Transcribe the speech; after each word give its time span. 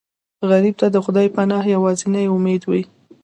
غریب 0.49 0.75
ته 0.81 0.87
د 0.91 0.97
خدای 1.05 1.27
پناه 1.35 1.63
یوازینی 1.75 2.23
امید 2.35 2.61
وي 2.65 2.83